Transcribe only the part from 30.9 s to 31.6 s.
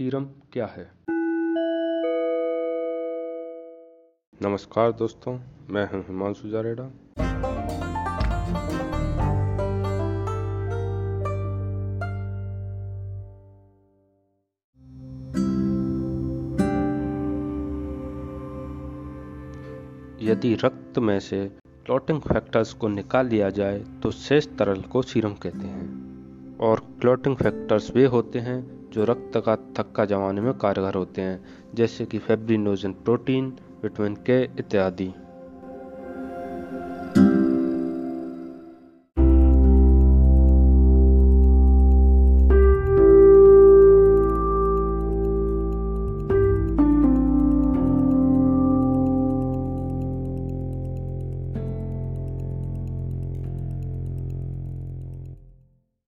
होते हैं,